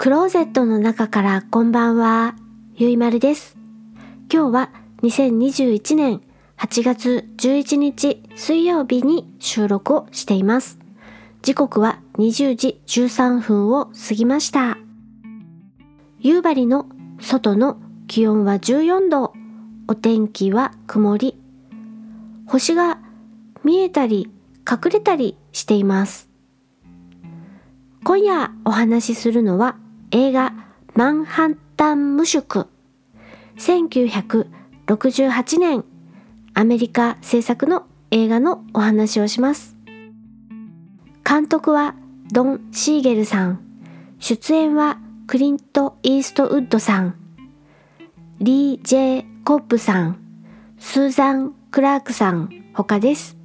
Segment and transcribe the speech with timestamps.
[0.00, 2.34] クローゼットの中からこんばんは、
[2.74, 3.58] ゆいまるです。
[4.32, 4.70] 今日は
[5.02, 6.22] 2021年
[6.56, 10.78] 8月11日水曜日に収録をしています。
[11.42, 14.78] 時刻は20時13分を過ぎました。
[16.18, 16.86] 夕張の
[17.20, 17.76] 外の
[18.06, 19.34] 気温は14度、
[19.86, 21.38] お天気は曇り、
[22.46, 23.00] 星が
[23.64, 24.30] 見えたり
[24.66, 26.30] 隠れたりしています。
[28.02, 29.76] 今夜お話しするのは
[30.12, 30.52] 映画
[30.96, 32.66] マンハッタン無宿。
[33.58, 35.84] 1968年
[36.52, 39.76] アメリカ制作の映画のお話をします。
[41.24, 41.94] 監督は
[42.32, 43.60] ドン・シーゲルさん。
[44.18, 47.14] 出演はクリント・イーストウッドさん。
[48.40, 50.18] リー・ジェイ・コップさん。
[50.80, 52.50] スーザン・クラークさん。
[52.74, 53.36] 他です。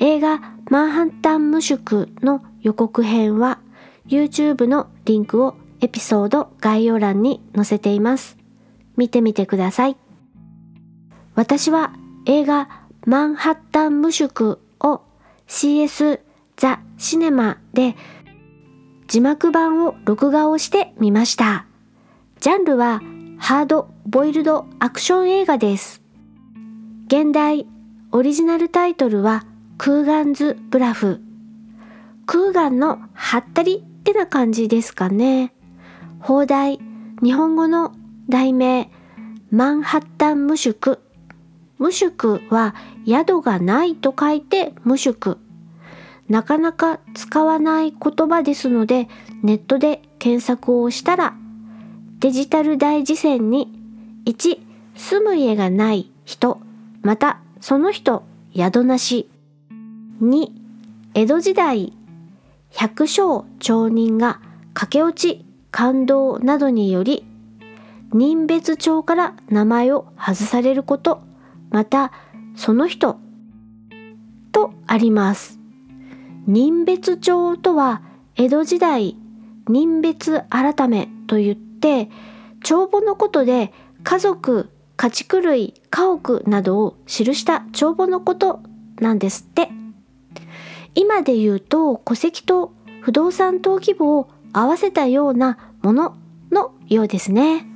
[0.00, 3.58] 映画マンハッタン無宿の予告編は
[4.06, 8.38] YouTube のリンクをエピソード概要欄に載せています。
[8.96, 9.96] 見てみてください。
[11.34, 11.92] 私は
[12.24, 12.68] 映画
[13.04, 15.02] マンハッタン無宿を
[15.48, 16.20] CS
[16.56, 17.96] ザ・シネマで
[19.08, 21.66] 字幕版を録画をしてみました。
[22.38, 23.00] ジャンルは
[23.38, 26.00] ハードボイルドアクション映画です。
[27.08, 27.66] 現代
[28.12, 29.44] オリジナルタイトルは
[29.78, 31.20] クーガンズ・ブラフ。
[32.26, 35.52] クーガンのハったりってな感じですかね。
[36.22, 36.78] 放題、
[37.20, 37.96] 日本語の
[38.28, 38.92] 題名、
[39.50, 41.00] マンハッタン無宿。
[41.78, 45.38] 無宿は宿がないと書いて無宿。
[46.28, 49.08] なかなか使わない言葉ですので、
[49.42, 51.34] ネットで検索をしたら、
[52.20, 53.72] デジタル大辞典に
[54.26, 54.60] 1、
[54.94, 56.60] 住む家がない人、
[57.02, 58.22] またその人、
[58.54, 59.28] 宿なし。
[60.22, 60.52] 2、
[61.14, 61.92] 江戸時代、
[62.70, 64.40] 百姓町人が
[64.72, 67.24] 駆け落ち、感動などにより
[68.12, 71.22] 人別帳から名前を外されること
[71.70, 72.12] また
[72.54, 73.18] その人
[74.52, 75.58] とあります。
[76.46, 78.02] 人別帳とは
[78.36, 79.16] 江戸時代
[79.66, 82.10] 人別改めといって
[82.62, 83.72] 帳簿のことで
[84.04, 88.60] 家族家畜類家屋などを記した帳簿のこと
[89.00, 89.70] なんですって。
[90.94, 96.16] 今で言うと戸籍と不動産登記簿を合わせたようなもの
[96.50, 97.66] のようですね。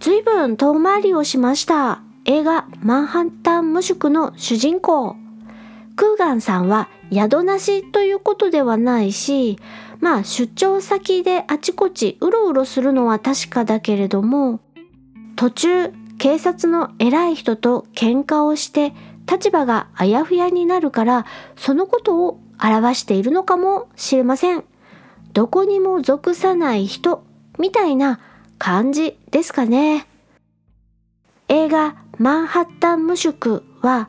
[0.00, 2.02] 随分遠回りをしました。
[2.24, 5.16] 映画マンハッタン無宿の主人公。
[5.96, 9.58] クーガンさんは宿なしということではないし、
[10.00, 14.60] まあ出張先であちこちうろうろするのは確かだけれども、
[15.36, 18.92] 途中警察の偉い人と喧嘩をして
[19.30, 24.64] 立場があやふやになるからそのことを表しているのかもしれません。
[25.36, 27.22] どこにも属さない人
[27.58, 28.20] みたいな
[28.56, 30.06] 感じですかね。
[31.48, 34.08] 映画マンハッタン無宿は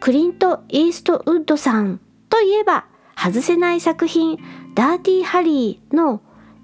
[0.00, 2.86] クリント・イーストウッドさんといえば
[3.16, 4.40] 外せない作品
[4.74, 6.20] ダーティー・ハリーの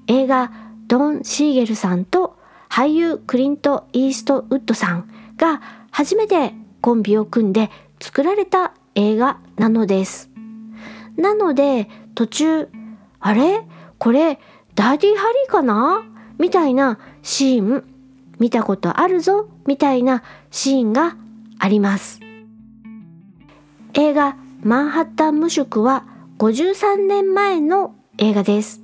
[0.08, 0.50] 映画
[0.88, 2.36] ドン・シーゲルさんと
[2.68, 5.62] 俳優クリント・イーストウッドさんが
[5.92, 7.70] 初めてコンビを組んで
[8.00, 10.30] 作られた映画なのです。
[11.16, 12.68] なので途中
[13.20, 13.62] あれ？
[14.00, 14.40] これ
[14.74, 16.02] ダーティハリーかな？
[16.38, 17.84] みたいなシーン
[18.38, 19.48] 見たことあるぞ？
[19.66, 21.16] みたいなシーンが
[21.58, 22.18] あります。
[23.92, 26.06] 映画マンハッタン無宿は
[26.38, 28.80] 53年前の映画です。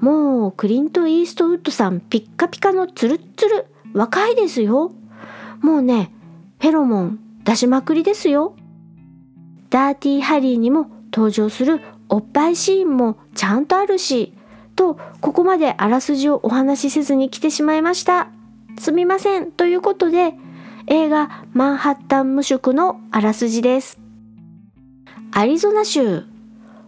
[0.00, 4.90] もうクリント・イーストウッドさんピッカピカのツルッツル若いですよ。
[5.60, 6.12] もうね、
[6.60, 8.56] フェロモン出しまくりですよ。
[9.70, 14.34] ダーティーハリーにも登場するおっぱいシーンもちゃんとあるし、
[14.78, 18.28] と、ここまであらすじをお話しせずに来てしまいました。
[18.78, 19.50] すみません。
[19.50, 20.34] ということで、
[20.86, 23.98] 映画マンハッタン無宿のあらすじです。
[25.32, 26.22] アリゾナ州、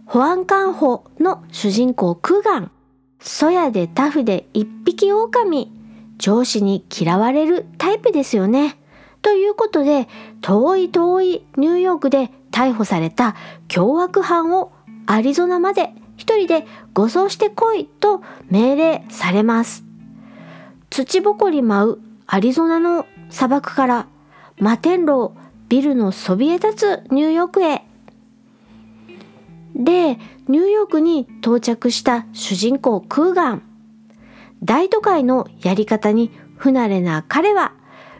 [0.05, 2.71] 保安官補の主人公クーガン。
[3.19, 5.69] そやでタフで一匹狼。
[6.17, 8.77] 上司に嫌われるタイプですよね。
[9.21, 10.07] ということで、
[10.41, 13.35] 遠い遠いニューヨークで逮捕された
[13.67, 14.71] 凶悪犯を
[15.07, 18.21] アリゾナまで一人で護送してこいと
[18.51, 19.83] 命令されます。
[20.91, 24.07] 土ぼこり舞うアリゾナの砂漠から
[24.57, 25.33] 摩天楼
[25.67, 27.81] ビルのそびえ立つニューヨークへ。
[29.75, 33.63] で、ニューヨークに到着した主人公クーガン。
[34.63, 37.73] 大都会のやり方に不慣れな彼は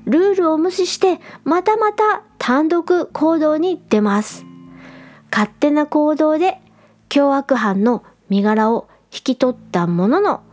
[0.05, 4.43] ルールを無視してまたまた単独行動に出ます。
[5.31, 6.60] 勝手な行動で
[7.11, 10.43] 凶悪犯の身柄を引き取ったものの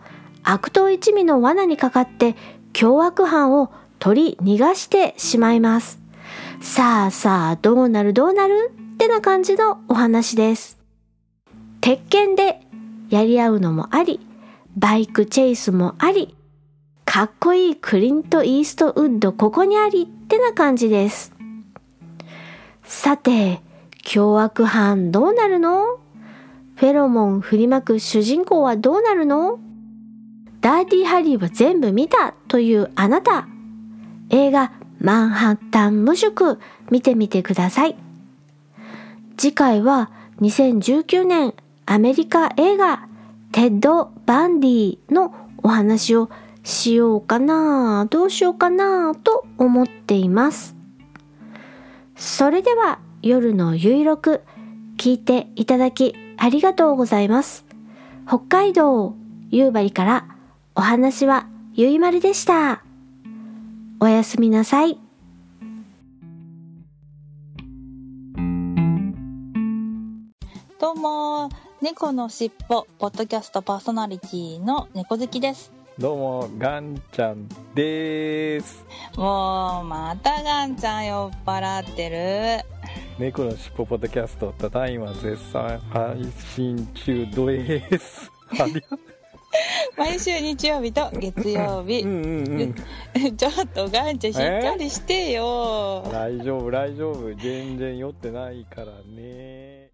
[0.42, 2.34] 悪党一味の罠にかかって
[2.72, 6.00] 凶悪犯を取り逃がしてしまいます。
[6.60, 10.80] さあさあどうなるどうなるってな感じのお話です。
[11.80, 12.60] 鉄拳で
[13.08, 14.18] やり合うのもあり、
[14.76, 16.34] バイクチェイスもあり、
[17.04, 21.32] かっこいいクリント・イーストウッドここにありってな感じです。
[22.82, 23.60] さて、
[24.02, 26.00] 凶悪犯どうなるの？
[26.78, 29.58] フェロモン振りまく主人公はどうなるの？
[30.60, 33.48] ダーティーハリーは全部見たというあなた。
[34.30, 34.70] 映画
[35.00, 37.96] マンハッタン無宿見てみてください。
[39.36, 41.52] 次回は2019年
[41.84, 43.08] アメリカ映画
[43.50, 45.34] テッド・バンディの
[45.64, 46.30] お話を
[46.62, 50.76] しようかなどうしようかなと思っています。
[52.14, 54.42] それでは夜のゆいろく
[54.96, 57.66] 聞いていただきありがとうございます。
[58.26, 59.14] 北海道
[59.50, 60.28] 夕張から
[60.76, 62.82] お話はゆいまるでした。
[64.00, 65.00] おやすみなさい。
[70.80, 71.48] どうも、
[71.82, 75.72] 猫のしっぽ、ポッドキャストパーソナリティの猫好きです。
[75.98, 78.84] どうも、ガンちゃんです。
[79.16, 82.77] もう、またガンちゃん酔っ払ってる。
[83.18, 86.24] 猫のしっぽポッドキャスト、ただいま絶賛配
[86.54, 88.30] 信中です。
[88.60, 88.80] ありが
[89.96, 92.04] 毎週日曜日と月曜日。
[93.36, 96.04] ちょっとガンちゃんしっかりしてよ。
[96.12, 97.34] 大丈夫、大丈夫。
[97.34, 99.87] 全然酔ってないからね。